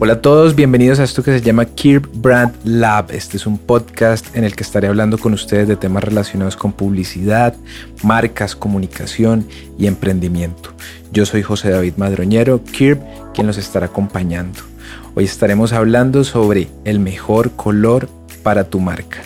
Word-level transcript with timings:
Hola 0.00 0.12
a 0.12 0.22
todos, 0.22 0.54
bienvenidos 0.54 1.00
a 1.00 1.04
esto 1.04 1.24
que 1.24 1.32
se 1.32 1.44
llama 1.44 1.64
Kirp 1.64 2.06
Brand 2.14 2.54
Lab. 2.62 3.10
Este 3.10 3.36
es 3.36 3.48
un 3.48 3.58
podcast 3.58 4.36
en 4.36 4.44
el 4.44 4.54
que 4.54 4.62
estaré 4.62 4.86
hablando 4.86 5.18
con 5.18 5.34
ustedes 5.34 5.66
de 5.66 5.74
temas 5.74 6.04
relacionados 6.04 6.54
con 6.54 6.72
publicidad, 6.72 7.56
marcas, 8.04 8.54
comunicación 8.54 9.48
y 9.76 9.88
emprendimiento. 9.88 10.70
Yo 11.10 11.26
soy 11.26 11.42
José 11.42 11.70
David 11.70 11.94
Madroñero, 11.96 12.62
Kirp, 12.62 13.02
quien 13.34 13.48
los 13.48 13.58
estará 13.58 13.86
acompañando. 13.86 14.60
Hoy 15.16 15.24
estaremos 15.24 15.72
hablando 15.72 16.22
sobre 16.22 16.68
el 16.84 17.00
mejor 17.00 17.50
color 17.56 18.08
para 18.44 18.70
tu 18.70 18.78
marca. 18.78 19.24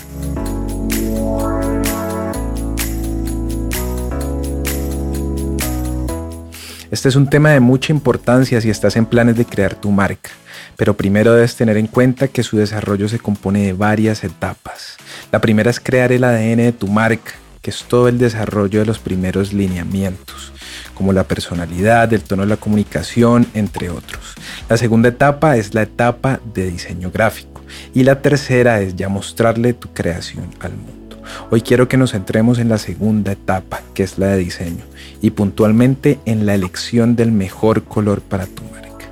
Este 6.93 7.09
es 7.09 7.17
un 7.17 7.29
tema 7.29 7.51
de 7.51 7.59
mucha 7.59 7.93
importancia 7.93 8.61
si 8.61 8.71
estás 8.71 8.95
en 8.95 9.07
planes 9.07 9.37
de 9.37 9.45
crear 9.45 9.75
tu 9.75 9.91
marca 9.91 10.31
pero 10.77 10.97
primero 10.97 11.35
debes 11.35 11.57
tener 11.57 11.77
en 11.77 11.87
cuenta 11.87 12.29
que 12.29 12.43
su 12.43 12.57
desarrollo 12.57 13.09
se 13.09 13.19
compone 13.19 13.63
de 13.63 13.73
varias 13.73 14.25
etapas. 14.25 14.97
La 15.31 15.41
primera 15.41 15.71
es 15.71 15.81
crear 15.81 16.13
el 16.13 16.25
ADN 16.25 16.57
de 16.57 16.73
tu 16.73 16.89
marca, 16.89 17.33
que 17.61 17.71
es 17.71 17.85
todo 17.85 18.09
el 18.09 18.19
desarrollo 18.19 18.81
de 18.81 18.87
los 18.87 18.99
primeros 18.99 19.53
lineamientos, 19.53 20.53
como 20.95 21.13
la 21.13 21.25
personalidad, 21.25 22.13
el 22.13 22.23
tono 22.23 22.43
de 22.43 22.49
la 22.49 22.57
comunicación, 22.57 23.47
entre 23.55 23.91
otros. 23.91 24.35
La 24.69 24.77
segunda 24.77 25.11
etapa 25.11 25.57
es 25.57 25.75
la 25.75 25.83
etapa 25.83 26.41
de 26.53 26.71
diseño 26.71 27.11
gráfico 27.11 27.63
y 27.95 28.05
la 28.05 28.21
tercera 28.21 28.81
es 28.81 28.97
ya 28.97 29.09
mostrarle 29.09 29.73
tu 29.73 29.89
creación 29.93 30.47
al 30.61 30.73
mundo. 30.73 31.02
Hoy 31.51 31.63
quiero 31.63 31.89
que 31.89 31.97
nos 31.97 32.13
centremos 32.13 32.59
en 32.59 32.69
la 32.69 32.79
segunda 32.79 33.33
etapa, 33.33 33.81
que 33.95 34.03
es 34.03 34.19
la 34.19 34.29
de 34.29 34.39
diseño, 34.39 34.85
y 35.21 35.31
puntualmente 35.31 36.19
en 36.25 36.47
la 36.47 36.55
elección 36.55 37.17
del 37.17 37.33
mejor 37.33 37.85
color 37.85 38.21
para 38.21 38.47
tu 38.47 38.63
marca. 38.65 39.07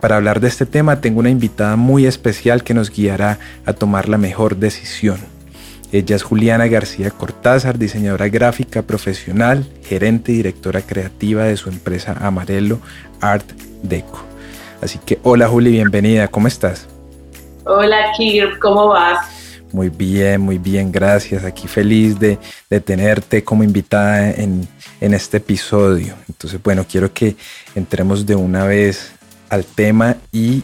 Para 0.00 0.16
hablar 0.16 0.40
de 0.40 0.48
este 0.48 0.66
tema 0.66 1.00
tengo 1.00 1.20
una 1.20 1.30
invitada 1.30 1.76
muy 1.76 2.06
especial 2.06 2.64
que 2.64 2.74
nos 2.74 2.90
guiará 2.90 3.38
a 3.66 3.72
tomar 3.72 4.08
la 4.08 4.18
mejor 4.18 4.56
decisión. 4.56 5.18
Ella 5.92 6.16
es 6.16 6.22
Juliana 6.22 6.68
García 6.68 7.10
Cortázar, 7.10 7.76
diseñadora 7.76 8.28
gráfica 8.28 8.82
profesional, 8.82 9.66
gerente 9.82 10.32
y 10.32 10.36
directora 10.36 10.82
creativa 10.82 11.44
de 11.44 11.56
su 11.56 11.68
empresa 11.68 12.16
Amarelo 12.20 12.78
Art 13.20 13.50
Deco. 13.82 14.22
Así 14.80 14.98
que 15.04 15.18
hola 15.22 15.48
Juli, 15.48 15.72
bienvenida, 15.72 16.28
¿cómo 16.28 16.46
estás? 16.46 16.88
Hola 17.64 18.12
Kir, 18.16 18.58
¿cómo 18.60 18.88
vas? 18.88 19.39
Muy 19.72 19.88
bien, 19.88 20.40
muy 20.40 20.58
bien, 20.58 20.90
gracias. 20.90 21.44
Aquí 21.44 21.68
feliz 21.68 22.18
de, 22.18 22.38
tenerte 22.80 23.44
como 23.44 23.62
invitada 23.62 24.30
en, 24.30 24.66
en 25.00 25.14
este 25.14 25.36
episodio. 25.36 26.14
Entonces, 26.28 26.60
bueno, 26.62 26.84
quiero 26.90 27.12
que 27.12 27.36
entremos 27.74 28.26
de 28.26 28.34
una 28.34 28.64
vez 28.64 29.12
al 29.48 29.64
tema 29.64 30.16
y 30.32 30.62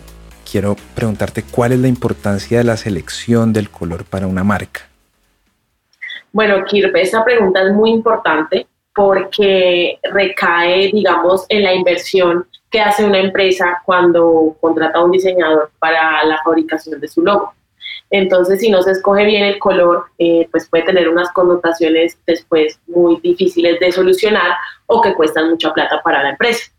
quiero 0.50 0.76
preguntarte 0.94 1.42
cuál 1.42 1.72
es 1.72 1.80
la 1.80 1.88
importancia 1.88 2.58
de 2.58 2.64
la 2.64 2.76
selección 2.76 3.52
del 3.52 3.70
color 3.70 4.04
para 4.04 4.26
una 4.26 4.44
marca. 4.44 4.82
Bueno, 6.32 6.64
Kirpe, 6.64 7.00
esa 7.00 7.24
pregunta 7.24 7.62
es 7.62 7.72
muy 7.72 7.90
importante 7.90 8.66
porque 8.94 9.98
recae, 10.02 10.90
digamos, 10.92 11.44
en 11.48 11.62
la 11.62 11.74
inversión 11.74 12.46
que 12.70 12.80
hace 12.80 13.04
una 13.04 13.18
empresa 13.18 13.82
cuando 13.84 14.56
contrata 14.60 14.98
a 14.98 15.04
un 15.04 15.12
diseñador 15.12 15.70
para 15.78 16.24
la 16.24 16.40
fabricación 16.42 17.00
de 17.00 17.08
su 17.08 17.22
logo. 17.22 17.52
Entonces, 18.10 18.60
si 18.60 18.70
no 18.70 18.82
se 18.82 18.92
escoge 18.92 19.24
bien 19.24 19.44
el 19.44 19.58
color, 19.58 20.04
eh, 20.18 20.48
pues 20.50 20.68
puede 20.68 20.84
tener 20.84 21.08
unas 21.08 21.30
connotaciones 21.32 22.18
después 22.26 22.78
muy 22.86 23.20
difíciles 23.20 23.80
de 23.80 23.92
solucionar 23.92 24.56
o 24.86 25.00
que 25.00 25.14
cuestan 25.14 25.50
mucha 25.50 25.72
plata 25.72 26.00
para 26.02 26.22
la 26.22 26.30
empresa. 26.30 26.70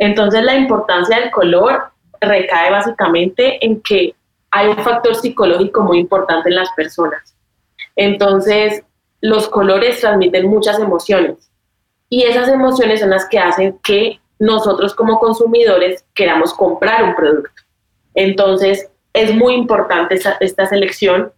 Entonces 0.00 0.42
la 0.42 0.56
importancia 0.56 1.20
del 1.20 1.30
color 1.30 1.90
recae 2.20 2.70
básicamente 2.70 3.64
en 3.64 3.80
que 3.82 4.14
hay 4.50 4.68
un 4.68 4.78
factor 4.78 5.14
psicológico 5.14 5.82
muy 5.82 5.98
importante 5.98 6.48
en 6.48 6.56
las 6.56 6.70
personas. 6.72 7.34
Entonces 7.96 8.82
los 9.20 9.48
colores 9.48 10.00
transmiten 10.00 10.48
muchas 10.48 10.78
emociones 10.78 11.50
y 12.08 12.22
esas 12.22 12.48
emociones 12.48 13.00
son 13.00 13.10
las 13.10 13.28
que 13.28 13.38
hacen 13.38 13.78
que 13.82 14.18
nosotros 14.38 14.94
como 14.94 15.18
consumidores 15.18 16.02
queramos 16.14 16.54
comprar 16.54 17.04
un 17.04 17.14
producto. 17.14 17.50
Entonces 18.14 18.89
es 19.12 19.34
muy 19.34 19.54
importante 19.54 20.18
esta, 20.40 20.66
selección 20.66 21.32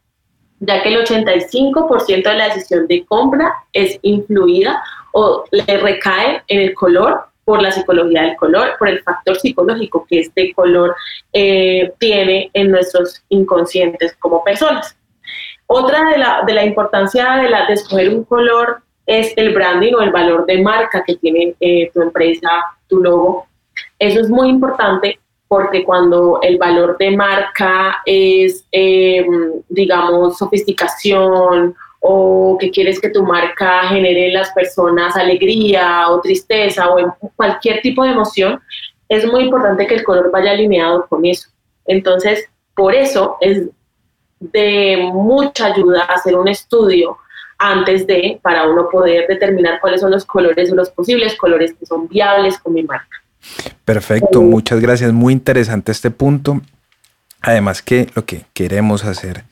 ya 0.61 0.83
que 0.83 0.91
el 0.91 1.05
85% 1.05 2.23
de 2.23 2.35
la 2.35 2.49
decisión 2.49 2.87
de 2.87 3.05
compra 3.05 3.53
es 3.73 3.99
influida 4.03 4.83
o 5.13 5.45
le 5.51 5.79
recae 5.79 6.43
en 6.47 6.61
el 6.61 6.75
color 6.75 7.25
por 7.45 7.61
la 7.61 7.73
psicología 7.73 8.23
del 8.23 8.37
color, 8.37 8.77
por 8.79 8.89
el 8.89 9.03
factor 9.03 9.37
psicológico 9.37 10.07
que 10.09 10.21
este 10.21 10.55
color 10.55 10.95
eh, 11.33 11.93
tiene 11.99 12.51
en 12.55 12.71
nuestros 12.71 13.23
inconscientes 13.29 14.15
como 14.21 14.45
personas. 14.45 14.97
Otra 15.67 16.11
de 16.11 16.19
la, 16.19 16.43
de 16.47 16.53
la 16.53 16.65
importancia 16.65 17.37
de, 17.37 17.51
la, 17.51 17.67
de 17.67 17.75
escoger 17.75 18.11
un 18.11 18.25
color 18.25 18.83
es 19.07 19.33
el 19.37 19.53
branding 19.53 19.95
o 19.95 20.03
el 20.03 20.13
valor 20.13 20.47
de 20.47 20.63
marca 20.63 21.03
que 21.05 21.17
tiene 21.17 21.55
eh, 21.61 21.91
tu 21.93 22.03
empresa, 22.03 22.49
tu 22.87 22.99
logo. 22.99 23.47
Eso 23.99 24.21
es 24.21 24.29
muy 24.29 24.49
importante 24.49 25.19
porque 25.53 25.85
cuando 25.85 26.39
el 26.41 26.57
valor 26.57 26.97
de 26.97 27.11
marca 27.11 28.01
es, 28.07 28.65
eh, 28.73 29.23
digamos, 29.69 30.39
sofisticación 30.39 31.75
o 32.01 32.57
que 32.59 32.71
quieres 32.71 32.99
que 32.99 33.11
tu 33.11 33.23
marca 33.23 33.83
genere 33.89 34.29
en 34.29 34.33
las 34.33 34.51
personas 34.53 35.15
alegría 35.15 36.09
o 36.09 36.23
tristeza 36.23 36.89
o 36.89 37.19
cualquier 37.37 37.83
tipo 37.83 38.03
de 38.03 38.13
emoción, 38.13 38.63
es 39.11 39.31
muy 39.31 39.43
importante 39.43 39.87
que 39.87 39.97
el 39.97 40.05
color 40.05 40.31
vaya 40.31 40.53
alineado 40.53 41.07
con 41.07 41.27
eso. 41.27 41.51
Entonces, 41.85 42.49
por 42.75 42.95
eso 42.95 43.37
es 43.43 43.69
de 44.41 45.11
mucha 45.13 45.67
ayuda 45.67 46.05
hacer 46.05 46.35
un 46.35 46.49
estudio 46.49 47.19
antes 47.59 48.07
de, 48.07 48.41
para 48.41 48.71
uno 48.71 48.89
poder 48.89 49.27
determinar 49.29 49.83
cuáles 49.83 50.01
son 50.01 50.13
los 50.13 50.25
colores 50.25 50.73
o 50.73 50.77
los 50.77 50.89
posibles 50.89 51.37
colores 51.37 51.75
que 51.79 51.85
son 51.85 52.09
viables 52.09 52.59
con 52.59 52.73
mi 52.73 52.85
marca. 52.85 53.22
Perfecto, 53.85 54.43
muchas 54.43 54.81
gracias. 54.81 55.13
Muy 55.13 55.33
interesante 55.33 55.93
este 55.93 56.11
punto. 56.11 56.61
Además 57.41 57.83
que 57.83 58.09
lo 58.15 58.25
que 58.25 58.45
queremos 58.55 59.05
hacer 59.05 59.45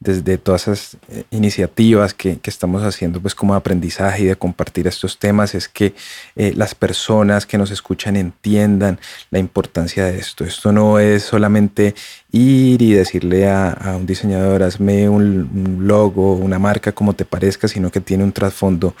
desde 0.00 0.38
todas 0.38 0.62
esas 0.68 0.96
eh, 1.08 1.24
iniciativas 1.30 2.14
que, 2.14 2.38
estamos 2.44 2.82
haciendo 2.82 3.20
pues 3.20 3.34
como 3.34 3.54
aprendizaje 3.54 4.22
y 4.22 4.26
de 4.26 4.36
compartir 4.36 4.86
estos 4.86 5.18
temas 5.18 5.54
es 5.54 5.68
que 5.68 5.94
eh, 6.36 6.52
las 6.56 6.74
personas 6.74 7.46
que 7.46 7.58
nos 7.58 7.70
escuchan 7.70 8.16
entiendan 8.16 8.98
la 9.30 9.38
importancia 9.38 10.06
de 10.06 10.18
esto. 10.18 10.44
Esto 10.44 10.72
no 10.72 10.98
es 10.98 11.24
solamente 11.24 11.94
ir 12.32 12.80
y 12.80 12.92
decirle 12.92 13.48
a, 13.50 13.76
un 13.96 14.06
diseñador 14.06 14.62
hazme 14.62 15.08
un, 15.08 15.50
un 15.52 15.86
logo, 15.86 16.34
una 16.34 16.58
marca 16.58 16.92
como 16.92 17.14
te 17.14 17.24
parezca, 17.24 17.68
sino 17.68 17.90
que 17.90 18.00
tiene 18.00 18.24
un 18.24 18.32
trasfondo 18.32 18.94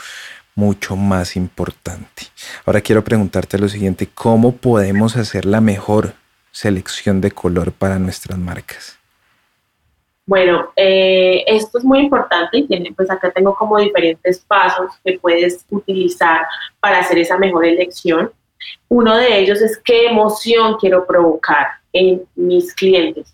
mucho 0.58 0.96
más 0.96 1.36
importante. 1.36 2.24
Ahora 2.66 2.80
quiero 2.80 3.04
preguntarte 3.04 3.58
lo 3.58 3.68
siguiente, 3.68 4.08
¿cómo 4.12 4.56
podemos 4.56 5.16
hacer 5.16 5.44
la 5.44 5.60
mejor 5.60 6.14
selección 6.50 7.20
de 7.20 7.30
color 7.30 7.70
para 7.70 8.00
nuestras 8.00 8.36
marcas? 8.38 8.98
Bueno, 10.26 10.72
eh, 10.74 11.44
esto 11.46 11.78
es 11.78 11.84
muy 11.84 12.00
importante 12.00 12.58
y 12.58 12.66
tiene, 12.66 12.92
pues 12.92 13.08
acá 13.08 13.30
tengo 13.30 13.54
como 13.54 13.78
diferentes 13.78 14.40
pasos 14.40 14.90
que 15.04 15.16
puedes 15.20 15.64
utilizar 15.70 16.44
para 16.80 16.98
hacer 16.98 17.18
esa 17.18 17.38
mejor 17.38 17.64
elección. 17.64 18.32
Uno 18.88 19.16
de 19.16 19.38
ellos 19.38 19.62
es 19.62 19.80
qué 19.84 20.08
emoción 20.08 20.76
quiero 20.80 21.06
provocar 21.06 21.68
en 21.92 22.24
mis 22.34 22.74
clientes. 22.74 23.32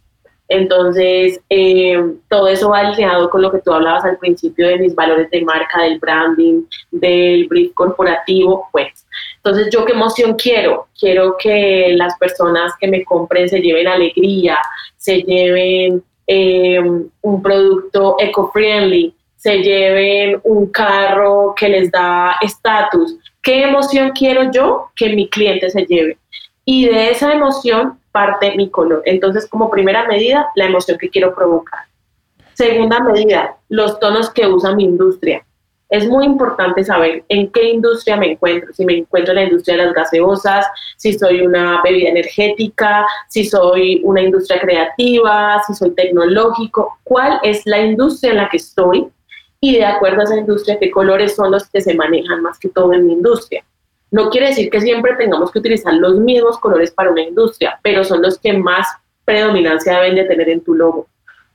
Entonces, 0.48 1.40
eh, 1.48 1.98
todo 2.28 2.48
eso 2.48 2.70
va 2.70 2.80
alineado 2.80 3.30
con 3.30 3.40
lo 3.40 3.50
que 3.50 3.60
tú 3.60 3.72
hablabas 3.72 4.04
al 4.04 4.18
principio 4.18 4.68
de 4.68 4.78
mis 4.78 4.94
valores 4.94 5.30
de 5.30 5.42
marca, 5.42 5.82
del 5.82 5.98
branding, 5.98 6.64
del 6.90 7.48
brief 7.48 7.72
corporativo, 7.72 8.68
pues. 8.70 9.06
Entonces, 9.36 9.68
¿yo 9.72 9.84
qué 9.84 9.92
emoción 9.92 10.34
quiero? 10.34 10.88
Quiero 10.98 11.36
que 11.38 11.94
las 11.96 12.16
personas 12.18 12.72
que 12.78 12.88
me 12.88 13.04
compren 13.04 13.48
se 13.48 13.60
lleven 13.60 13.88
alegría, 13.88 14.58
se 14.96 15.22
lleven 15.22 16.02
eh, 16.26 16.80
un 16.80 17.42
producto 17.42 18.16
eco-friendly, 18.18 19.14
se 19.36 19.58
lleven 19.58 20.40
un 20.44 20.66
carro 20.66 21.54
que 21.56 21.68
les 21.68 21.90
da 21.90 22.36
estatus. 22.42 23.16
¿Qué 23.42 23.64
emoción 23.64 24.12
quiero 24.14 24.50
yo 24.50 24.90
que 24.96 25.10
mi 25.10 25.28
cliente 25.28 25.70
se 25.70 25.84
lleve? 25.84 26.18
Y 26.64 26.86
de 26.86 27.10
esa 27.10 27.32
emoción 27.32 27.98
parte 28.14 28.54
mi 28.56 28.70
color. 28.70 29.02
Entonces, 29.06 29.48
como 29.48 29.68
primera 29.68 30.06
medida, 30.06 30.48
la 30.54 30.66
emoción 30.66 30.96
que 30.98 31.10
quiero 31.10 31.34
provocar. 31.34 31.80
Segunda 32.52 33.00
medida, 33.00 33.56
los 33.68 33.98
tonos 33.98 34.30
que 34.30 34.46
usa 34.46 34.76
mi 34.76 34.84
industria 34.84 35.44
es 35.88 36.08
muy 36.08 36.24
importante 36.24 36.84
saber 36.84 37.24
en 37.28 37.50
qué 37.50 37.70
industria 37.70 38.16
me 38.16 38.32
encuentro, 38.32 38.72
si 38.72 38.84
me 38.84 38.98
encuentro 38.98 39.32
en 39.32 39.36
la 39.36 39.44
industria 39.44 39.76
de 39.76 39.84
las 39.84 39.94
gaseosas, 39.94 40.64
si 40.96 41.12
soy 41.12 41.40
una 41.40 41.82
bebida 41.82 42.10
energética, 42.10 43.04
si 43.28 43.44
soy 43.44 44.00
una 44.04 44.22
industria 44.22 44.60
creativa, 44.60 45.60
si 45.66 45.74
soy 45.74 45.90
tecnológico, 45.90 46.98
cuál 47.02 47.40
es 47.42 47.66
la 47.66 47.80
industria 47.80 48.30
en 48.30 48.36
la 48.38 48.48
que 48.48 48.58
estoy 48.58 49.08
y 49.60 49.76
de 49.76 49.84
acuerdo 49.84 50.20
a 50.20 50.24
esa 50.24 50.36
industria 50.36 50.78
qué 50.78 50.90
colores 50.90 51.34
son 51.34 51.50
los 51.50 51.68
que 51.68 51.80
se 51.80 51.94
manejan 51.94 52.42
más 52.42 52.58
que 52.58 52.68
todo 52.68 52.92
en 52.92 53.06
mi 53.06 53.14
industria. 53.14 53.64
No 54.14 54.30
quiere 54.30 54.46
decir 54.46 54.70
que 54.70 54.80
siempre 54.80 55.16
tengamos 55.16 55.50
que 55.50 55.58
utilizar 55.58 55.92
los 55.94 56.20
mismos 56.20 56.56
colores 56.58 56.92
para 56.92 57.10
una 57.10 57.22
industria, 57.22 57.80
pero 57.82 58.04
son 58.04 58.22
los 58.22 58.38
que 58.38 58.52
más 58.52 58.86
predominancia 59.24 59.96
deben 59.96 60.14
de 60.14 60.24
tener 60.24 60.48
en 60.50 60.60
tu 60.60 60.72
logo, 60.72 61.08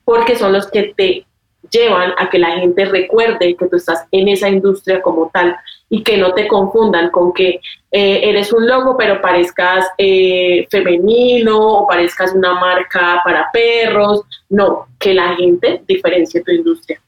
porque 0.04 0.36
son 0.36 0.52
los 0.52 0.70
que 0.70 0.94
te 0.94 1.26
llevan 1.72 2.12
a 2.18 2.30
que 2.30 2.38
la 2.38 2.58
gente 2.58 2.84
recuerde 2.84 3.56
que 3.56 3.68
tú 3.70 3.78
estás 3.78 4.06
en 4.12 4.28
esa 4.28 4.50
industria 4.50 5.02
como 5.02 5.30
tal 5.34 5.56
y 5.88 6.04
que 6.04 6.18
no 6.18 6.34
te 6.34 6.50
confundan 6.50 7.12
con 7.12 7.32
que 7.32 7.62
eh, 7.92 8.20
eres 8.24 8.52
un 8.52 8.68
logo 8.68 8.98
pero 8.98 9.22
parezcas 9.22 9.88
eh, 9.98 10.68
femenino 10.70 11.58
o 11.66 11.88
parezcas 11.88 12.34
una 12.34 12.56
marca 12.56 13.22
para 13.24 13.50
perros. 13.54 14.24
No, 14.50 14.90
que 15.00 15.14
la 15.14 15.34
gente 15.38 15.82
diferencie 15.88 16.44
tu 16.44 16.52
industria. 16.52 17.02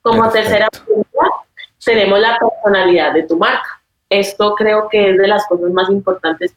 Como 0.00 0.30
tercera 0.30 0.68
pregunta, 0.70 1.26
tenemos 1.84 2.20
la 2.20 2.38
personalidad 2.38 3.14
de 3.14 3.24
tu 3.24 3.36
marca. 3.36 3.79
Esto 4.10 4.56
creo 4.56 4.88
que 4.88 5.10
es 5.10 5.18
de 5.18 5.28
las 5.28 5.46
cosas 5.46 5.70
más 5.70 5.88
importantes, 5.88 6.54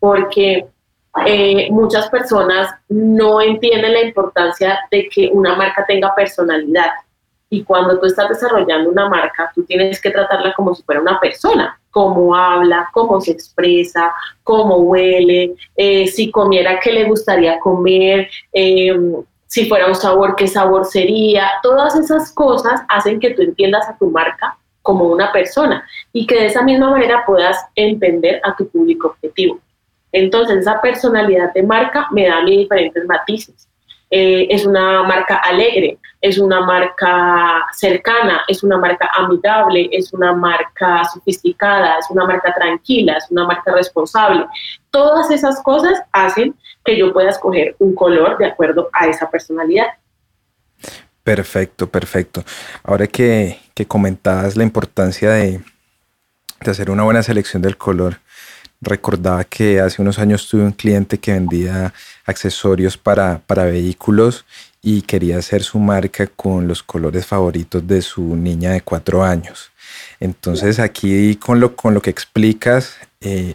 porque 0.00 0.66
eh, 1.24 1.68
muchas 1.70 2.08
personas 2.10 2.74
no 2.88 3.40
entienden 3.40 3.92
la 3.92 4.02
importancia 4.02 4.80
de 4.90 5.08
que 5.08 5.30
una 5.32 5.54
marca 5.54 5.86
tenga 5.86 6.12
personalidad. 6.14 6.90
Y 7.48 7.62
cuando 7.62 8.00
tú 8.00 8.06
estás 8.06 8.28
desarrollando 8.28 8.90
una 8.90 9.08
marca, 9.08 9.52
tú 9.54 9.62
tienes 9.62 10.00
que 10.00 10.10
tratarla 10.10 10.52
como 10.54 10.74
si 10.74 10.82
fuera 10.82 11.00
una 11.00 11.20
persona, 11.20 11.78
cómo 11.92 12.34
habla, 12.34 12.90
cómo 12.92 13.20
se 13.20 13.30
expresa, 13.30 14.12
cómo 14.42 14.78
huele, 14.78 15.54
eh, 15.76 16.08
si 16.08 16.32
comiera, 16.32 16.80
qué 16.80 16.90
le 16.92 17.04
gustaría 17.04 17.60
comer, 17.60 18.28
em, 18.52 19.14
si 19.46 19.68
fuera 19.68 19.86
un 19.86 19.94
sabor, 19.94 20.34
qué 20.34 20.48
sabor 20.48 20.84
sería. 20.86 21.48
Todas 21.62 21.94
esas 21.94 22.32
cosas 22.32 22.82
hacen 22.88 23.20
que 23.20 23.30
tú 23.30 23.42
entiendas 23.42 23.88
a 23.88 23.96
tu 23.96 24.10
marca 24.10 24.58
como 24.84 25.06
una 25.06 25.32
persona 25.32 25.82
y 26.12 26.26
que 26.26 26.36
de 26.36 26.46
esa 26.46 26.62
misma 26.62 26.90
manera 26.90 27.24
puedas 27.26 27.58
entender 27.74 28.38
a 28.44 28.54
tu 28.54 28.68
público 28.68 29.08
objetivo. 29.08 29.58
Entonces, 30.12 30.58
esa 30.58 30.80
personalidad 30.80 31.52
de 31.54 31.62
marca 31.62 32.06
me 32.12 32.28
da 32.28 32.42
mí 32.42 32.58
diferentes 32.58 33.04
matices. 33.06 33.66
Eh, 34.10 34.46
es 34.50 34.66
una 34.66 35.02
marca 35.02 35.36
alegre, 35.38 35.98
es 36.20 36.38
una 36.38 36.60
marca 36.60 37.66
cercana, 37.72 38.42
es 38.46 38.62
una 38.62 38.76
marca 38.76 39.10
amigable, 39.14 39.88
es 39.90 40.12
una 40.12 40.34
marca 40.34 41.02
sofisticada, 41.06 41.98
es 41.98 42.10
una 42.10 42.26
marca 42.26 42.52
tranquila, 42.52 43.14
es 43.16 43.26
una 43.30 43.46
marca 43.46 43.72
responsable. 43.72 44.46
Todas 44.90 45.30
esas 45.30 45.62
cosas 45.62 46.00
hacen 46.12 46.54
que 46.84 46.98
yo 46.98 47.12
pueda 47.12 47.30
escoger 47.30 47.74
un 47.78 47.94
color 47.94 48.36
de 48.36 48.46
acuerdo 48.46 48.90
a 48.92 49.06
esa 49.06 49.30
personalidad. 49.30 49.86
Perfecto, 51.24 51.88
perfecto. 51.88 52.44
Ahora 52.82 53.06
que, 53.06 53.58
que 53.74 53.86
comentabas 53.86 54.56
la 54.56 54.62
importancia 54.62 55.30
de, 55.30 55.60
de 56.60 56.70
hacer 56.70 56.90
una 56.90 57.02
buena 57.02 57.22
selección 57.22 57.62
del 57.62 57.76
color, 57.76 58.20
recordaba 58.80 59.42
que 59.44 59.80
hace 59.80 60.02
unos 60.02 60.18
años 60.18 60.46
tuve 60.48 60.62
un 60.62 60.72
cliente 60.72 61.18
que 61.18 61.32
vendía 61.32 61.92
accesorios 62.26 62.96
para, 62.98 63.40
para 63.46 63.64
vehículos 63.64 64.44
y 64.82 65.02
quería 65.02 65.38
hacer 65.38 65.62
su 65.62 65.78
marca 65.78 66.26
con 66.26 66.68
los 66.68 66.82
colores 66.82 67.26
favoritos 67.26 67.86
de 67.86 68.02
su 68.02 68.36
niña 68.36 68.72
de 68.72 68.82
cuatro 68.82 69.24
años. 69.24 69.72
Entonces 70.20 70.78
aquí 70.78 71.36
con 71.36 71.58
lo, 71.58 71.74
con 71.74 71.94
lo 71.94 72.02
que 72.02 72.10
explicas 72.10 72.96
eh, 73.22 73.54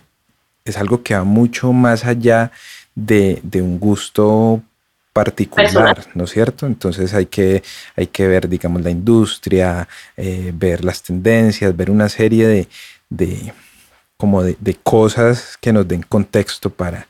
es 0.66 0.78
algo 0.78 1.04
que 1.04 1.16
va 1.16 1.24
mucho 1.24 1.72
más 1.72 2.06
allá 2.06 2.52
de, 2.96 3.42
un 3.54 3.80
gusto 3.80 4.62
particular, 5.20 6.08
¿no 6.14 6.24
es 6.24 6.30
cierto? 6.30 6.66
Entonces 6.66 7.14
hay 7.14 7.26
que, 7.26 7.62
hay 7.98 8.08
que 8.08 8.26
ver, 8.26 8.48
digamos, 8.48 8.82
la 8.82 8.90
industria, 8.90 9.86
eh, 10.16 10.54
ver 10.56 10.86
las 10.86 11.04
tendencias, 11.04 11.76
ver 11.76 11.92
una 11.92 12.08
serie 12.08 12.48
de, 12.48 12.68
de 13.10 13.54
como 14.16 14.44
de, 14.44 14.76
cosas 14.82 15.58
que 15.60 15.74
nos 15.74 15.86
den 15.90 16.04
contexto 16.04 16.70
para 16.70 17.08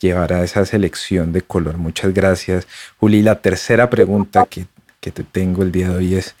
llevar 0.00 0.32
a 0.32 0.42
esa 0.42 0.64
selección 0.64 1.32
de 1.32 1.42
color. 1.42 1.76
Muchas 1.78 2.12
gracias, 2.12 2.66
Juli. 2.98 3.22
La 3.22 3.40
tercera 3.40 3.88
pregunta 3.88 4.44
que, 4.50 4.66
que 5.00 5.12
te 5.12 5.22
tengo 5.22 5.62
el 5.62 5.70
día 5.70 5.90
de 5.90 5.96
hoy 5.96 6.14
es 6.16 6.34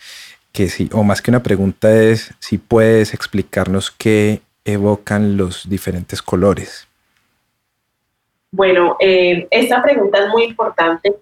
que 0.50 0.68
si, 0.68 0.90
o 0.92 1.04
más 1.04 1.22
que 1.22 1.30
una 1.30 1.44
pregunta 1.44 1.94
es 2.02 2.34
si 2.40 2.58
puedes 2.58 3.14
explicarnos 3.14 3.92
qué 3.92 4.42
evocan 4.64 5.36
los 5.36 5.68
diferentes 5.68 6.20
colores. 6.20 6.88
Bueno, 8.52 8.96
eh, 9.00 9.48
esta 9.50 9.82
pregunta 9.82 10.18
es 10.18 10.28
muy 10.28 10.44
importante 10.44 11.16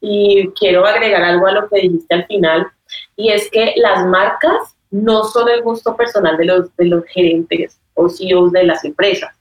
y 0.00 0.48
quiero 0.50 0.86
agregar 0.86 1.22
algo 1.22 1.48
a 1.48 1.52
lo 1.52 1.68
que 1.68 1.80
dijiste 1.80 2.14
al 2.14 2.26
final, 2.26 2.68
y 3.16 3.32
es 3.32 3.50
que 3.50 3.74
las 3.76 4.06
marcas 4.06 4.76
no 4.90 5.24
son 5.24 5.48
el 5.48 5.62
gusto 5.62 5.96
personal 5.96 6.36
de 6.36 6.44
los, 6.44 6.76
de 6.76 6.84
los 6.84 7.04
gerentes 7.06 7.80
o 7.94 8.08
CEOs 8.08 8.52
de 8.52 8.64
las 8.64 8.84
empresas. 8.84 9.34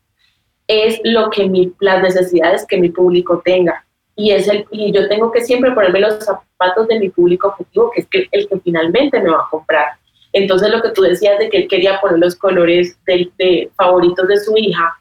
Es 0.68 1.00
lo 1.04 1.30
que 1.30 1.72
las 1.80 2.02
necesidades 2.02 2.66
que 2.68 2.80
mi 2.80 2.90
público 2.90 3.42
tenga. 3.46 3.86
Y, 4.16 4.32
es 4.32 4.48
el, 4.48 4.66
y 4.72 4.92
yo 4.92 5.08
tengo 5.08 5.32
que 5.32 5.42
siempre 5.42 5.72
ponerme 5.72 6.00
los 6.00 6.24
zapatos 6.24 6.88
de 6.88 7.00
mi 7.00 7.10
público 7.10 7.50
objetivo, 7.50 7.92
que 7.92 8.02
es 8.02 8.28
el 8.32 8.48
que 8.48 8.60
finalmente 8.62 9.22
me 9.22 9.30
va 9.30 9.44
a 9.44 9.50
comprar. 9.52 9.88
Entonces 10.34 10.70
lo 10.70 10.82
que 10.82 10.90
tú 10.90 11.04
decías 11.04 11.38
de 11.38 11.50
que 11.50 11.58
él 11.58 11.68
quería 11.68 12.02
poner 12.02 12.20
los 12.20 12.36
colores 12.36 12.98
de, 13.06 13.70
favoritos 13.76 14.28
de 14.28 14.38
su 14.38 14.58
hija, 14.58 14.98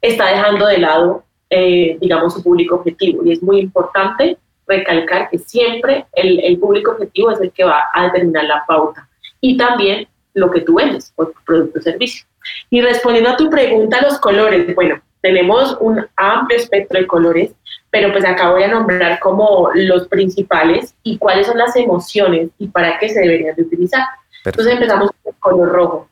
está 0.00 0.28
dejando 0.28 0.66
de 0.66 0.78
lado, 0.78 1.24
eh, 1.50 1.98
digamos, 2.00 2.34
su 2.34 2.42
público 2.42 2.76
objetivo. 2.76 3.24
Y 3.24 3.32
es 3.32 3.42
muy 3.42 3.58
importante 3.60 4.38
recalcar 4.66 5.28
que 5.28 5.38
siempre 5.38 6.06
el, 6.12 6.40
el, 6.40 6.58
público 6.58 6.92
objetivo 6.92 7.32
es 7.32 7.40
el 7.40 7.50
que 7.50 7.64
va 7.64 7.84
a 7.92 8.04
determinar 8.04 8.44
la 8.44 8.64
pauta. 8.66 9.08
Y 9.40 9.56
también 9.56 10.06
lo 10.34 10.50
que 10.50 10.60
tú 10.60 10.74
vendes 10.74 11.12
o 11.16 11.26
tu 11.26 11.34
producto 11.44 11.80
o 11.80 11.82
servicio. 11.82 12.24
Y 12.70 12.80
respondiendo 12.80 13.30
a 13.30 13.36
tu 13.36 13.50
pregunta, 13.50 14.00
los 14.00 14.18
colores, 14.18 14.74
bueno, 14.74 15.00
tenemos 15.20 15.76
un 15.80 16.06
amplio 16.16 16.58
espectro 16.58 17.00
de 17.00 17.06
colores, 17.06 17.52
pero 17.90 18.12
pues 18.12 18.24
acá 18.24 18.50
voy 18.50 18.62
a 18.62 18.68
nombrar 18.68 19.18
como 19.18 19.70
los 19.74 20.08
principales 20.08 20.94
y 21.02 21.18
cuáles 21.18 21.46
son 21.46 21.58
las 21.58 21.74
emociones 21.76 22.50
y 22.58 22.68
para 22.68 22.98
qué 22.98 23.08
se 23.08 23.20
deberían 23.20 23.56
de 23.56 23.62
utilizar. 23.62 24.04
Entonces 24.44 24.72
empezamos 24.72 25.10
con 25.10 25.34
el 25.34 25.40
color 25.40 25.68
rojo. 25.68 26.08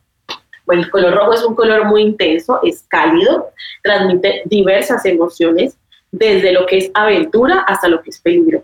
Bueno, 0.68 0.82
el 0.82 0.90
color 0.90 1.14
rojo 1.14 1.32
es 1.32 1.42
un 1.44 1.54
color 1.54 1.86
muy 1.86 2.02
intenso, 2.02 2.60
es 2.62 2.84
cálido, 2.88 3.52
transmite 3.82 4.42
diversas 4.44 5.02
emociones, 5.06 5.78
desde 6.12 6.52
lo 6.52 6.66
que 6.66 6.76
es 6.76 6.90
aventura 6.92 7.60
hasta 7.60 7.88
lo 7.88 8.02
que 8.02 8.10
es 8.10 8.20
peligro. 8.20 8.62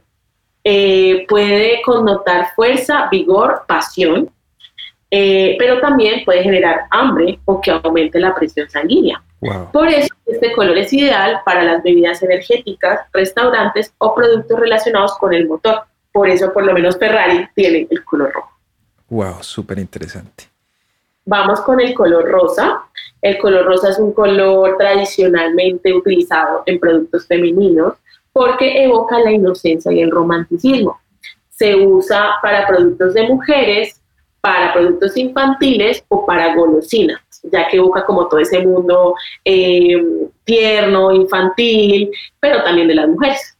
Eh, 0.64 1.24
puede 1.26 1.80
connotar 1.80 2.54
fuerza, 2.54 3.08
vigor, 3.10 3.62
pasión, 3.66 4.30
eh, 5.10 5.56
pero 5.58 5.80
también 5.80 6.26
puede 6.26 6.42
generar 6.42 6.82
hambre 6.90 7.38
o 7.46 7.58
que 7.62 7.70
aumente 7.70 8.20
la 8.20 8.34
presión 8.34 8.68
sanguínea. 8.68 9.22
Por 9.72 9.88
eso 9.88 10.14
este 10.26 10.52
color 10.52 10.76
es 10.76 10.92
ideal 10.92 11.40
para 11.46 11.62
las 11.62 11.82
bebidas 11.82 12.22
energéticas, 12.22 13.00
restaurantes 13.14 13.94
o 13.96 14.14
productos 14.14 14.60
relacionados 14.60 15.16
con 15.16 15.32
el 15.32 15.48
motor. 15.48 15.84
Por 16.12 16.28
eso 16.28 16.52
por 16.52 16.66
lo 16.66 16.74
menos 16.74 16.98
Ferrari 16.98 17.48
tiene 17.54 17.86
el 17.88 18.04
color 18.04 18.30
rojo. 18.30 18.50
Wow, 19.08 19.42
súper 19.42 19.78
interesante. 19.78 20.53
Vamos 21.26 21.60
con 21.62 21.80
el 21.80 21.94
color 21.94 22.28
rosa. 22.28 22.82
El 23.22 23.38
color 23.38 23.64
rosa 23.64 23.90
es 23.90 23.98
un 23.98 24.12
color 24.12 24.76
tradicionalmente 24.76 25.94
utilizado 25.94 26.62
en 26.66 26.78
productos 26.78 27.26
femeninos 27.26 27.94
porque 28.32 28.84
evoca 28.84 29.18
la 29.20 29.32
inocencia 29.32 29.92
y 29.92 30.00
el 30.00 30.10
romanticismo. 30.10 31.00
Se 31.48 31.74
usa 31.76 32.34
para 32.42 32.66
productos 32.66 33.14
de 33.14 33.28
mujeres, 33.28 34.00
para 34.40 34.74
productos 34.74 35.16
infantiles 35.16 36.04
o 36.08 36.26
para 36.26 36.54
golosinas, 36.54 37.20
ya 37.44 37.68
que 37.68 37.78
evoca 37.78 38.04
como 38.04 38.28
todo 38.28 38.40
ese 38.40 38.60
mundo 38.60 39.14
eh, 39.44 40.04
tierno, 40.44 41.12
infantil, 41.12 42.10
pero 42.40 42.62
también 42.62 42.88
de 42.88 42.94
las 42.96 43.08
mujeres. 43.08 43.56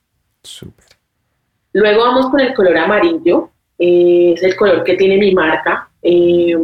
Luego 1.73 2.03
vamos 2.03 2.29
con 2.29 2.41
el 2.41 2.53
color 2.53 2.77
amarillo, 2.77 3.49
eh, 3.79 4.35
es 4.37 4.43
el 4.43 4.57
color 4.57 4.85
que 4.85 4.95
tiene 4.97 5.17
mi 5.17 5.33
marca, 5.33 5.89
eh, 6.03 6.55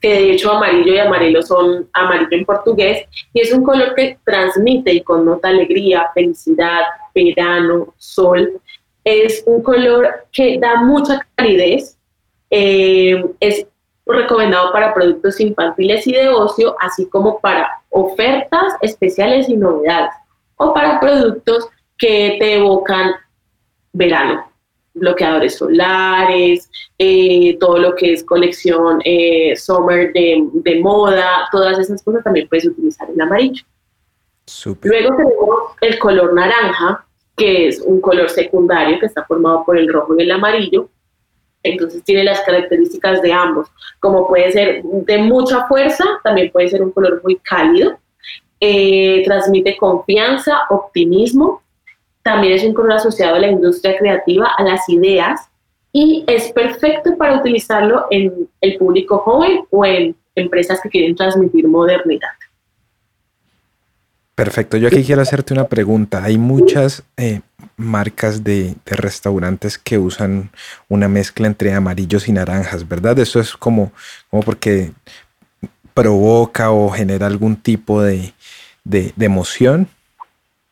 que 0.00 0.08
de 0.08 0.32
hecho 0.32 0.52
amarillo 0.52 0.94
y 0.94 0.98
amarillo 0.98 1.42
son 1.42 1.88
amarillo 1.92 2.28
en 2.30 2.44
portugués, 2.44 3.06
y 3.32 3.40
es 3.40 3.52
un 3.52 3.62
color 3.64 3.94
que 3.94 4.18
transmite 4.24 4.92
y 4.92 5.02
connota 5.02 5.48
alegría, 5.48 6.10
felicidad, 6.14 6.82
verano, 7.14 7.94
sol. 7.98 8.60
Es 9.04 9.44
un 9.46 9.62
color 9.62 10.26
que 10.32 10.58
da 10.58 10.76
mucha 10.82 11.20
calidez, 11.34 11.96
eh, 12.50 13.24
es 13.40 13.66
recomendado 14.06 14.72
para 14.72 14.94
productos 14.94 15.40
infantiles 15.40 16.06
y 16.06 16.12
de 16.12 16.28
ocio, 16.28 16.76
así 16.80 17.06
como 17.06 17.40
para 17.40 17.82
ofertas 17.90 18.74
especiales 18.80 19.48
y 19.48 19.56
novedades, 19.56 20.12
o 20.56 20.72
para 20.72 21.00
productos 21.00 21.68
que 21.98 22.36
te 22.38 22.54
evocan 22.54 23.12
verano, 23.92 24.48
bloqueadores 24.96 25.56
solares, 25.56 26.70
eh, 26.98 27.56
todo 27.58 27.78
lo 27.78 27.94
que 27.94 28.12
es 28.12 28.24
colección 28.24 29.00
eh, 29.04 29.54
summer 29.56 30.12
de, 30.12 30.80
moda, 30.82 31.48
todas 31.52 31.78
esas 31.78 32.02
cosas 32.02 32.24
también 32.24 32.48
puedes 32.48 32.66
utilizar 32.66 33.08
el 33.10 33.20
amarillo. 33.20 33.64
Luego 34.82 35.16
tenemos 35.16 35.58
el 35.80 35.98
color 35.98 36.34
naranja, 36.34 37.04
que 37.36 37.68
es 37.68 37.80
un 37.80 38.00
color 38.00 38.30
secundario 38.30 38.98
que 38.98 39.06
está 39.06 39.24
formado 39.24 39.64
por 39.64 39.76
el 39.76 39.92
rojo 39.92 40.14
y 40.16 40.22
el 40.22 40.30
amarillo, 40.30 40.88
entonces 41.62 42.02
tiene 42.04 42.24
las 42.24 42.40
características 42.42 43.20
de 43.22 43.32
ambos, 43.32 43.68
como 44.00 44.26
puede 44.28 44.52
ser 44.52 44.82
de 44.82 45.18
mucha 45.18 45.66
fuerza, 45.66 46.04
también 46.22 46.50
puede 46.50 46.68
ser 46.68 46.82
un 46.82 46.92
color 46.92 47.20
muy 47.24 47.36
cálido, 47.36 47.98
eh, 48.60 49.22
transmite 49.24 49.76
confianza, 49.76 50.60
optimismo, 50.70 51.62
también 52.26 52.54
es 52.54 52.64
un 52.64 52.74
color 52.74 52.94
asociado 52.94 53.36
a 53.36 53.38
la 53.38 53.46
industria 53.46 53.96
creativa, 53.96 54.50
a 54.58 54.64
las 54.64 54.88
ideas, 54.88 55.42
y 55.92 56.24
es 56.26 56.50
perfecto 56.50 57.16
para 57.16 57.38
utilizarlo 57.38 58.06
en 58.10 58.48
el 58.60 58.76
público 58.78 59.18
joven 59.18 59.60
o 59.70 59.84
en 59.84 60.16
empresas 60.34 60.80
que 60.82 60.88
quieren 60.88 61.14
transmitir 61.14 61.68
modernidad. 61.68 62.30
Perfecto, 64.34 64.76
yo 64.76 64.88
aquí 64.88 65.04
quiero 65.04 65.22
hacerte 65.22 65.54
una 65.54 65.68
pregunta. 65.68 66.24
Hay 66.24 66.36
muchas 66.36 67.04
eh, 67.16 67.42
marcas 67.76 68.42
de, 68.42 68.74
restaurantes 68.84 69.78
que 69.78 69.96
usan 69.96 70.50
una 70.88 71.06
mezcla 71.06 71.46
entre 71.46 71.72
amarillos 71.74 72.26
y 72.26 72.32
naranjas, 72.32 72.88
¿verdad? 72.88 73.16
Eso 73.20 73.38
es 73.38 73.56
como, 73.56 73.92
como 74.30 74.42
porque 74.42 74.90
provoca 75.94 76.72
o 76.72 76.90
genera 76.90 77.28
algún 77.28 77.54
tipo 77.54 78.02
de, 78.02 78.34
emoción. 79.16 79.86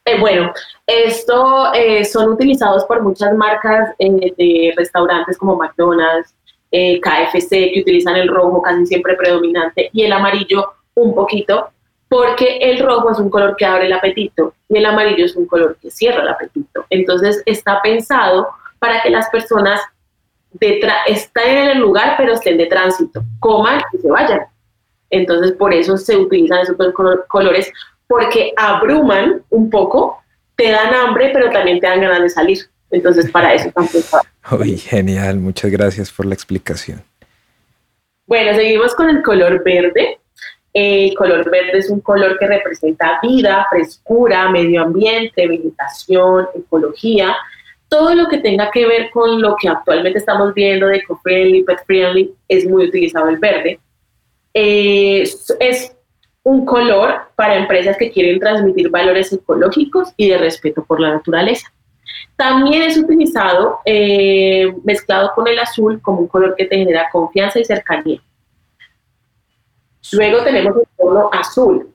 Eh, 0.07 0.21
bueno, 0.21 0.53
esto 0.87 1.73
eh, 1.73 2.05
son 2.05 2.31
utilizados 2.31 2.85
por 2.85 3.03
muchas 3.03 3.35
marcas 3.35 3.97
de 3.99 4.75
restaurantes 4.77 5.39
como 5.39 5.57
McDonald's, 5.57 6.35
KFC, 6.71 7.73
que 7.73 7.81
utilizan 7.81 8.17
el 8.17 8.29
rojo 8.29 8.61
casi 8.61 8.85
siempre 8.85 9.15
predominante 9.15 9.91
y 9.93 10.03
el 10.03 10.13
amarillo 10.13 10.73
un 10.95 11.15
poquito 11.15 11.71
porque 12.09 12.59
el 12.59 12.79
rojo 12.79 13.11
es 13.11 13.19
un 13.19 13.31
color 13.31 13.57
que 13.57 13.65
abre 13.65 13.87
el 13.87 13.93
apetito 13.93 14.55
y 14.69 14.79
el 14.79 14.87
amarillo 14.87 15.25
es 15.25 15.35
un 15.35 15.47
color 15.47 15.77
que 15.81 15.91
cierra 15.91 16.23
el 16.23 16.29
apetito. 16.29 16.85
Entonces 16.91 17.43
está 17.47 17.81
pensado 17.83 18.49
para 18.79 19.03
que 19.03 19.11
las 19.11 19.29
personas 19.31 19.81
estén 21.07 21.59
en 21.59 21.71
el 21.71 21.79
lugar 21.79 22.15
pero 22.17 22.35
estén 22.35 22.57
de 22.57 22.67
tránsito, 22.67 23.23
coman 23.41 23.81
y 23.93 23.99
se 23.99 24.11
vayan. 24.11 24.43
Entonces 25.11 25.53
por 25.53 25.75
eso 25.75 25.97
se 25.97 26.17
utilizan 26.17 26.61
esos 26.61 26.77
colores 27.29 27.73
porque 28.07 28.53
abruman 28.57 29.43
un 29.51 29.71
poco, 29.71 30.19
te 30.57 30.71
dan 30.71 30.95
hambre 30.95 31.31
pero 31.33 31.51
también 31.51 31.81
te 31.81 31.87
dan 31.87 32.01
ganas 32.01 32.23
de 32.23 32.31
salir. 32.31 32.59
Entonces 32.91 33.31
para 33.31 33.55
eso 33.55 33.69
están 33.69 33.89
pensados. 33.89 34.27
Uy, 34.53 34.79
genial, 34.79 35.39
muchas 35.39 35.71
gracias 35.71 36.13
por 36.13 36.27
la 36.27 36.35
explicación. 36.35 37.03
Bueno, 38.27 38.55
seguimos 38.55 38.95
con 38.95 39.11
el 39.11 39.23
color 39.23 39.63
verde. 39.63 40.19
El 40.73 41.15
color 41.15 41.49
verde 41.51 41.79
es 41.79 41.89
un 41.89 42.01
color 42.01 42.37
que 42.39 42.49
representa 42.49 43.21
vida, 43.23 43.67
frescura, 43.71 44.49
medio 44.51 44.83
ambiente, 44.83 45.47
vegetación, 45.47 46.49
ecología, 46.55 47.37
todo 47.89 48.13
lo 48.13 48.29
que 48.29 48.39
tenga 48.39 48.73
que 48.73 48.87
ver 48.87 49.11
con 49.11 49.41
lo 49.41 49.55
que 49.55 49.69
actualmente 49.69 50.19
estamos 50.19 50.53
viendo 50.53 50.89
de 50.89 50.97
eco-friendly, 50.97 51.63
pet-friendly, 51.63 52.35
es 52.49 52.67
muy 52.67 52.87
utilizado 52.87 53.29
el 53.29 53.39
verde. 53.39 53.79
es, 54.53 55.55
es 55.61 55.94
un 56.45 56.65
color 56.65 57.23
para 57.35 57.57
empresas 57.57 57.97
que 57.97 58.13
quieren 58.13 58.39
transmitir 58.39 58.91
valores 58.91 59.33
ecológicos 59.33 60.13
y 60.17 60.29
de 60.29 60.39
respeto 60.39 60.85
por 60.85 61.01
la 61.01 61.11
naturaleza. 61.11 61.73
También 62.37 62.83
es 62.83 62.97
utilizado 62.99 63.81
eh, 63.85 64.73
mezclado 64.85 65.33
con 65.35 65.49
el 65.49 65.59
azul 65.59 66.01
como 66.01 66.21
un 66.21 66.29
color 66.29 66.55
que 66.57 66.67
te 66.67 66.77
genera 66.77 67.09
confianza 67.11 67.59
y 67.59 67.65
cercanía. 67.65 68.21
Luego 70.13 70.45
tenemos 70.45 70.77
el 70.77 70.87
tono 70.99 71.31
azul, 71.33 71.89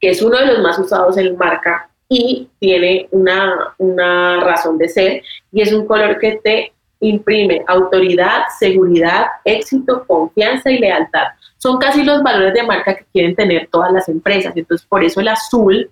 que 0.00 0.10
es 0.10 0.22
uno 0.22 0.38
de 0.38 0.46
los 0.46 0.60
más 0.60 0.78
usados 0.78 1.16
en 1.16 1.36
marca 1.36 1.90
y 2.08 2.48
tiene 2.60 3.08
una, 3.10 3.74
una 3.78 4.40
razón 4.40 4.78
de 4.78 4.88
ser 4.88 5.22
y 5.50 5.62
es 5.62 5.72
un 5.72 5.86
color 5.86 6.18
que 6.18 6.38
te 6.42 6.72
imprime 7.08 7.62
autoridad, 7.66 8.42
seguridad, 8.58 9.26
éxito, 9.44 10.04
confianza 10.06 10.70
y 10.70 10.78
lealtad. 10.78 11.24
Son 11.58 11.78
casi 11.78 12.02
los 12.02 12.22
valores 12.22 12.54
de 12.54 12.62
marca 12.62 12.96
que 12.96 13.04
quieren 13.12 13.34
tener 13.34 13.68
todas 13.70 13.92
las 13.92 14.08
empresas. 14.08 14.52
Entonces, 14.56 14.86
por 14.86 15.02
eso 15.02 15.20
el 15.20 15.28
azul 15.28 15.90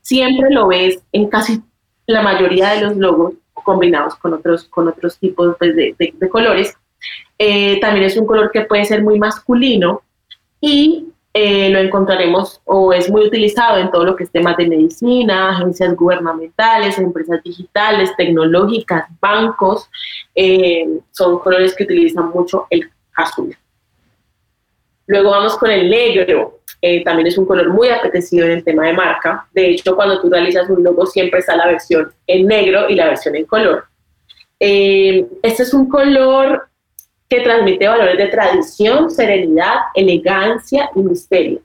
siempre 0.00 0.50
lo 0.50 0.68
ves 0.68 1.02
en 1.12 1.28
casi 1.28 1.62
la 2.06 2.22
mayoría 2.22 2.70
de 2.70 2.82
los 2.82 2.96
logos 2.96 3.34
combinados 3.52 4.16
con 4.16 4.34
otros, 4.34 4.64
con 4.64 4.88
otros 4.88 5.18
tipos 5.18 5.54
pues, 5.58 5.76
de, 5.76 6.14
colores. 6.30 6.76
Eh, 7.38 7.80
también 7.80 8.06
es 8.06 8.16
un 8.16 8.26
color 8.26 8.50
que 8.50 8.62
puede 8.62 8.84
ser 8.84 9.02
muy 9.02 9.18
masculino, 9.18 10.02
y 10.64 11.08
eh, 11.34 11.70
lo 11.70 11.78
encontraremos 11.78 12.60
o 12.66 12.92
es 12.92 13.08
muy 13.08 13.24
utilizado 13.24 13.78
en 13.78 13.90
todo 13.90 14.04
lo 14.04 14.14
que 14.14 14.24
es 14.24 14.30
temas 14.30 14.54
de 14.58 14.66
medicina, 14.66 15.56
agencias 15.56 15.94
gubernamentales, 15.96 16.98
empresas 16.98 17.42
digitales, 17.42 18.14
tecnológicas, 18.16 19.06
bancos. 19.18 19.88
Eh, 20.34 20.86
son 21.10 21.38
colores 21.38 21.74
que 21.74 21.84
utilizan 21.84 22.28
mucho 22.30 22.66
el 22.68 22.90
azul. 23.16 23.56
Luego 25.06 25.30
vamos 25.30 25.56
con 25.56 25.70
el 25.70 25.88
negro. 25.88 26.58
Eh, 26.82 27.02
también 27.02 27.28
es 27.28 27.38
un 27.38 27.46
color 27.46 27.70
muy 27.70 27.88
apetecido 27.88 28.44
en 28.44 28.52
el 28.52 28.64
tema 28.64 28.86
de 28.86 28.92
marca. 28.92 29.46
De 29.54 29.70
hecho, 29.70 29.96
cuando 29.96 30.20
tú 30.20 30.28
realizas 30.28 30.68
un 30.68 30.82
logo 30.82 31.06
siempre 31.06 31.40
está 31.40 31.56
la 31.56 31.66
versión 31.66 32.12
en 32.26 32.46
negro 32.46 32.90
y 32.90 32.94
la 32.94 33.06
versión 33.06 33.36
en 33.36 33.46
color. 33.46 33.86
este 34.58 35.62
es 35.62 35.72
un 35.72 35.88
color 35.88 36.68
que 37.32 37.40
transmite 37.40 37.88
valores 37.88 38.18
de 38.18 38.26
tradición, 38.26 39.10
serenidad, 39.10 39.76
elegancia 39.94 40.90
y 40.94 41.00
misterio. 41.00 41.60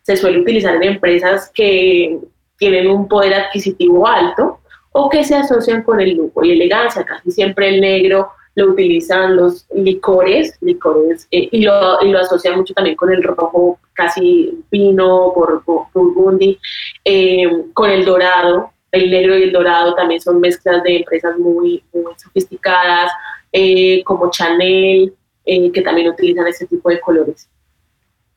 Se 0.00 0.16
suele 0.16 0.40
utilizar 0.40 0.76
en 0.76 0.94
empresas 0.94 1.50
que 1.52 2.18
tienen 2.56 2.88
un 2.88 3.06
poder 3.06 3.34
adquisitivo 3.34 4.06
alto 4.06 4.60
o 4.92 5.10
que 5.10 5.22
se 5.22 5.34
asocian 5.34 5.82
con 5.82 6.00
el 6.00 6.14
lujo 6.16 6.42
y 6.42 6.52
elegancia. 6.52 7.04
Casi 7.04 7.32
siempre 7.32 7.68
el 7.68 7.82
negro 7.82 8.30
lo 8.54 8.68
utilizan 8.68 9.36
los 9.36 9.66
licores, 9.74 10.56
licores 10.62 11.28
eh, 11.30 11.50
y, 11.52 11.64
lo, 11.64 12.02
y, 12.02 12.08
lo, 12.08 12.18
asocian 12.18 12.56
mucho 12.56 12.72
también 12.72 12.96
con 12.96 13.12
el 13.12 13.22
rojo, 13.22 13.78
casi 13.92 14.58
vino, 14.70 15.32
por, 15.34 15.62
burgundy, 15.92 16.58
eh, 17.04 17.46
con 17.74 17.90
el 17.90 18.06
dorado. 18.06 18.72
El 18.92 19.10
negro 19.10 19.38
y 19.38 19.44
el 19.44 19.52
dorado 19.52 19.94
también 19.94 20.20
son 20.20 20.40
mezclas 20.40 20.82
de 20.82 20.96
empresas 20.96 21.38
muy, 21.38 21.82
muy 21.92 22.12
sofisticadas, 22.16 23.12
eh, 23.52 24.02
como 24.04 24.30
Chanel, 24.30 25.12
eh, 25.44 25.72
que 25.72 25.82
también 25.82 26.08
utilizan 26.08 26.46
este 26.46 26.66
tipo 26.66 26.88
de 26.88 27.00
colores. 27.00 27.48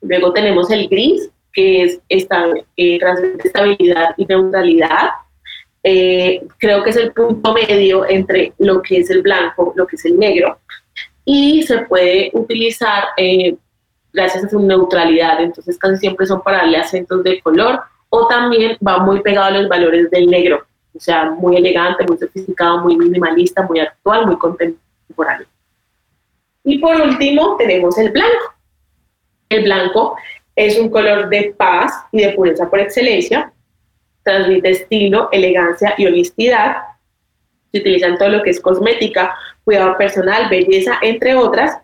Luego 0.02 0.34
tenemos 0.34 0.70
el 0.72 0.88
gris, 0.88 1.30
que 1.52 1.84
es 1.84 2.00
esta, 2.10 2.48
eh, 2.78 3.00
estabilidad 3.44 4.16
y 4.18 4.26
neutralidad. 4.26 5.10
Creo 5.84 6.84
que 6.84 6.90
es 6.90 6.96
el 6.98 7.12
punto 7.12 7.54
medio 7.54 8.08
entre 8.08 8.54
lo 8.58 8.82
que 8.82 8.98
es 8.98 9.10
el 9.10 9.22
blanco, 9.22 9.74
lo 9.76 9.86
que 9.86 9.98
es 9.98 10.06
el 10.06 10.18
negro, 10.18 10.58
y 11.26 11.64
se 11.64 11.80
puede 11.80 12.32
utilizar 12.34 13.04
gracias 14.14 14.46
a 14.46 14.50
su 14.50 14.60
neutralidad, 14.60 15.42
entonces 15.42 15.78
casi 15.78 15.98
siempre 15.98 16.26
son 16.26 16.42
para 16.42 16.60
darle 16.60 16.78
acentos 16.78 17.24
de 17.24 17.42
color 17.42 17.82
o 18.16 18.28
también 18.28 18.78
va 18.88 19.00
muy 19.00 19.22
pegado 19.24 19.48
a 19.48 19.52
los 19.60 19.68
valores 19.68 20.12
del 20.12 20.28
negro, 20.28 20.64
o 20.96 21.00
sea, 21.00 21.32
muy 21.32 21.58
elegante, 21.58 22.06
muy 22.06 22.16
sofisticado, 22.16 22.78
muy 22.78 22.96
minimalista, 22.96 23.64
muy 23.64 23.80
actual, 23.80 24.28
muy 24.28 24.38
contemporáneo. 24.38 25.48
Y 26.64 26.78
por 26.78 26.96
último 27.02 27.56
tenemos 27.58 27.98
el 27.98 28.12
blanco. 28.12 28.54
El 29.50 29.64
blanco 29.64 30.16
es 30.56 30.78
un 30.78 30.90
color 30.90 31.28
de 31.30 31.56
paz 31.58 31.92
y 32.12 32.22
de 32.22 32.34
pureza 32.34 32.70
por 32.70 32.82
excelencia, 32.82 33.52
transmite 34.22 34.70
estilo, 34.70 35.30
elegancia 35.32 35.96
y 35.98 36.06
honestidad. 36.06 36.84
Se 37.72 37.80
utiliza 37.80 38.06
en 38.06 38.20
todo 38.20 38.30
lo 38.30 38.44
que 38.44 38.52
es 38.52 38.62
cosmética, 38.62 39.36
cuidado 39.64 39.98
personal, 39.98 40.50
belleza, 40.50 41.00
entre 41.02 41.34
otras, 41.34 41.80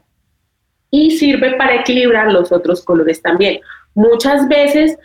y 0.92 1.10
sirve 1.18 1.56
para 1.56 1.78
equilibrar 1.78 2.32
los 2.32 2.52
otros 2.52 2.84
colores 2.84 3.20
también. 3.20 3.62
Muchas 3.96 4.48
veces 4.48 4.96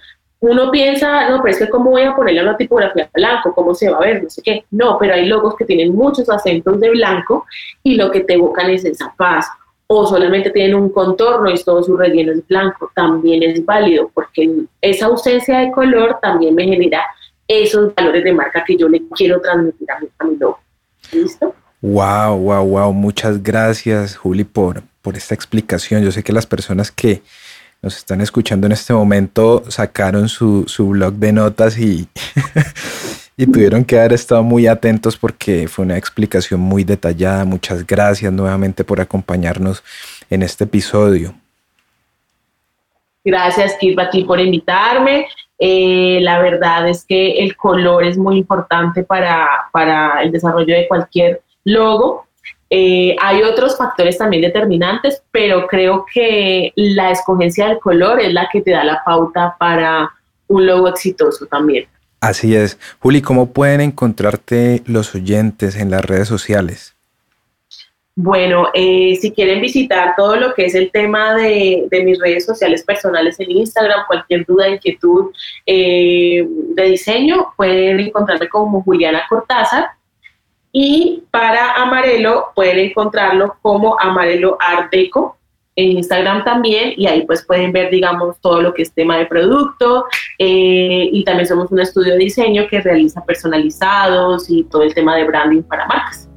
uno 0.46 0.70
piensa, 0.70 1.30
no, 1.30 1.40
pero 1.42 1.52
es 1.52 1.58
que 1.58 1.70
cómo 1.70 1.90
voy 1.90 2.02
a 2.02 2.14
ponerle 2.14 2.42
una 2.42 2.56
tipografía 2.56 3.08
blanco, 3.14 3.54
cómo 3.54 3.74
se 3.74 3.88
va 3.88 3.96
a 3.96 4.00
ver, 4.00 4.22
no 4.22 4.28
sé 4.28 4.42
qué. 4.42 4.64
No, 4.70 4.98
pero 4.98 5.14
hay 5.14 5.26
logos 5.26 5.56
que 5.56 5.64
tienen 5.64 5.94
muchos 5.94 6.28
acentos 6.28 6.78
de 6.80 6.90
blanco 6.90 7.46
y 7.82 7.94
lo 7.94 8.10
que 8.10 8.20
te 8.20 8.34
evocan 8.34 8.68
es 8.70 8.84
esa 8.84 9.14
paz 9.16 9.46
o 9.86 10.06
solamente 10.06 10.50
tienen 10.50 10.74
un 10.74 10.90
contorno 10.90 11.50
y 11.50 11.62
todo 11.62 11.82
su 11.82 11.96
relleno 11.96 12.32
es 12.32 12.46
blanco, 12.46 12.90
también 12.94 13.42
es 13.42 13.64
válido 13.64 14.10
porque 14.12 14.50
esa 14.80 15.06
ausencia 15.06 15.58
de 15.60 15.72
color 15.72 16.18
también 16.20 16.54
me 16.54 16.64
genera 16.64 17.02
esos 17.48 17.94
valores 17.94 18.24
de 18.24 18.32
marca 18.32 18.64
que 18.64 18.76
yo 18.76 18.88
le 18.88 19.02
quiero 19.16 19.40
transmitir 19.40 19.90
a 19.90 20.00
mi, 20.00 20.08
a 20.18 20.24
logo. 20.38 20.58
¿Listo? 21.12 21.54
Wow, 21.80 22.38
wow, 22.38 22.66
wow. 22.66 22.92
Muchas 22.92 23.42
gracias, 23.42 24.16
Juli, 24.16 24.44
por, 24.44 24.82
por 25.02 25.16
esta 25.16 25.34
explicación. 25.34 26.02
Yo 26.02 26.10
sé 26.12 26.22
que 26.22 26.32
las 26.32 26.46
personas 26.46 26.90
que 26.90 27.22
nos 27.84 27.98
están 27.98 28.20
escuchando 28.22 28.66
en 28.66 28.72
este 28.72 28.94
momento 28.94 29.62
sacaron 29.68 30.28
su, 30.28 30.64
su 30.66 30.88
blog 30.88 31.12
de 31.14 31.32
notas 31.32 31.78
y 31.78 32.08
y 33.36 33.46
tuvieron 33.46 33.84
que 33.84 33.98
haber 33.98 34.12
estado 34.12 34.42
muy 34.42 34.66
atentos 34.66 35.16
porque 35.16 35.66
fue 35.68 35.84
una 35.84 35.96
explicación 35.96 36.60
muy 36.60 36.84
detallada. 36.84 37.44
Muchas 37.44 37.86
gracias 37.86 38.32
nuevamente 38.32 38.84
por 38.84 39.00
acompañarnos 39.00 39.82
en 40.30 40.42
este 40.42 40.64
episodio. 40.64 41.34
Gracias, 43.24 43.74
Kirpa, 43.80 44.02
a 44.02 44.10
ti 44.10 44.24
por 44.24 44.38
invitarme. 44.38 45.26
Eh, 45.58 46.18
la 46.20 46.40
verdad 46.40 46.88
es 46.88 47.04
que 47.04 47.38
el 47.38 47.56
color 47.56 48.04
es 48.04 48.18
muy 48.18 48.38
importante 48.38 49.02
para, 49.02 49.48
para 49.72 50.22
el 50.22 50.30
desarrollo 50.30 50.74
de 50.74 50.86
cualquier 50.86 51.42
logo. 51.64 52.26
Eh, 52.70 53.14
hay 53.20 53.42
otros 53.42 53.76
factores 53.76 54.18
también 54.18 54.42
determinantes, 54.42 55.22
pero 55.30 55.66
creo 55.66 56.04
que 56.12 56.72
la 56.76 57.10
escogencia 57.10 57.68
del 57.68 57.78
color 57.78 58.20
es 58.20 58.32
la 58.32 58.48
que 58.50 58.62
te 58.62 58.72
da 58.72 58.84
la 58.84 59.02
pauta 59.04 59.56
para 59.58 60.10
un 60.48 60.66
logo 60.66 60.88
exitoso 60.88 61.46
también. 61.46 61.86
Así 62.20 62.56
es. 62.56 62.78
Juli, 63.00 63.20
¿cómo 63.20 63.52
pueden 63.52 63.80
encontrarte 63.80 64.82
los 64.86 65.14
oyentes 65.14 65.76
en 65.76 65.90
las 65.90 66.04
redes 66.04 66.26
sociales? 66.26 66.94
Bueno, 68.16 68.68
eh, 68.72 69.18
si 69.20 69.32
quieren 69.32 69.60
visitar 69.60 70.14
todo 70.16 70.36
lo 70.36 70.54
que 70.54 70.66
es 70.66 70.74
el 70.76 70.92
tema 70.92 71.34
de, 71.34 71.88
mis 72.04 72.18
redes 72.20 72.46
sociales 72.46 72.84
personales 72.84 73.40
en 73.40 73.50
Instagram, 73.50 74.06
cualquier 74.06 74.46
duda, 74.46 74.68
inquietud 74.68 75.32
eh, 75.66 76.46
de 76.48 76.82
diseño, 76.84 77.48
pueden 77.56 77.98
encontrarme 77.98 78.48
como 78.48 78.82
Juliana 78.82 79.24
Cortázar. 79.28 79.88
Y 80.76 81.22
para 81.30 81.74
Amarelo, 81.74 82.50
pueden 82.52 82.80
encontrarlo 82.80 83.56
como 83.62 83.96
Amarelo 84.00 84.58
Art 84.60 84.90
Deco 84.90 85.38
en 85.76 85.98
Instagram 85.98 86.44
también 86.44 86.94
y 86.96 87.06
ahí 87.06 87.24
pues 87.26 87.44
pueden 87.44 87.70
ver 87.70 87.90
digamos 87.90 88.40
todo 88.40 88.60
lo 88.60 88.74
que 88.74 88.82
es 88.82 88.92
tema 88.92 89.16
de 89.16 89.26
producto 89.26 90.06
eh, 90.38 91.08
y 91.12 91.24
también 91.24 91.46
somos 91.46 91.70
un 91.70 91.78
estudio 91.78 92.14
de 92.14 92.18
diseño 92.18 92.66
que 92.68 92.80
realiza 92.80 93.24
personalizados 93.24 94.50
y 94.50 94.64
todo 94.64 94.82
el 94.82 94.92
tema 94.94 95.14
de 95.14 95.24
branding 95.24 95.62
para 95.62 95.86
marcas. 95.86 96.28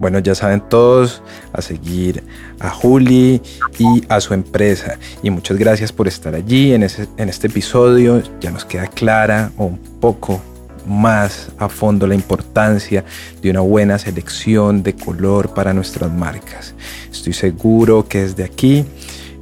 Bueno, 0.00 0.18
ya 0.18 0.34
saben 0.34 0.68
todos 0.68 1.22
a 1.52 1.62
seguir 1.62 2.24
a 2.58 2.70
Juli 2.70 3.40
y 3.78 4.02
a 4.08 4.20
su 4.20 4.34
empresa. 4.34 4.98
Y 5.22 5.30
muchas 5.30 5.56
gracias 5.56 5.92
por 5.92 6.08
estar 6.08 6.34
allí 6.34 6.74
en, 6.74 6.82
en 6.82 7.28
este 7.28 7.46
episodio. 7.46 8.22
Ya 8.40 8.50
nos 8.50 8.64
queda 8.64 8.88
clara 8.88 9.50
un 9.56 9.78
poco 10.00 10.40
más 10.86 11.48
a 11.58 11.68
fondo 11.68 12.06
la 12.06 12.14
importancia 12.14 13.04
de 13.42 13.50
una 13.50 13.60
buena 13.60 13.98
selección 13.98 14.82
de 14.82 14.94
color 14.94 15.54
para 15.54 15.72
nuestras 15.72 16.12
marcas. 16.12 16.74
Estoy 17.10 17.32
seguro 17.32 18.06
que 18.08 18.22
desde 18.22 18.44
aquí, 18.44 18.84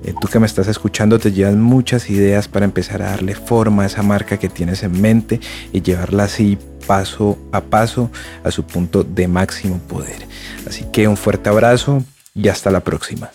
eh, 0.04 0.14
tú 0.21 0.28
que 0.28 0.38
me 0.38 0.47
estás 0.47 0.68
escuchando, 0.68 1.18
te 1.18 1.33
llevas 1.33 1.57
muchas 1.57 2.11
ideas 2.11 2.49
para 2.49 2.64
empezar 2.64 3.02
a 3.02 3.11
darle 3.11 3.35
forma 3.35 3.83
a 3.83 3.87
esa 3.87 4.02
marca 4.02 4.38
que 4.38 4.49
tienes 4.49 4.83
en 4.83 5.00
mente 5.00 5.40
y 5.73 5.83
llevarla 5.83 6.25
así 6.25 6.59
paso 6.87 7.38
a 7.52 7.61
paso 7.61 8.11
a 8.45 8.50
su 8.50 8.64
punto 8.64 9.04
de 9.04 9.28
máximo 9.28 9.78
poder. 9.78 10.26
Así 10.66 10.85
que 10.92 11.07
un 11.09 11.16
fuerte 11.16 11.49
abrazo 11.49 12.02
y 12.35 12.49
hasta 12.49 12.71
la 12.71 12.80
próxima. 12.80 13.30